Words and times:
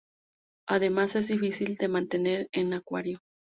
Además, 0.67 1.15
es 1.15 1.27
difícil 1.27 1.75
de 1.75 1.87
mantener 1.87 2.47
en 2.53 2.73
acuario. 2.73 3.19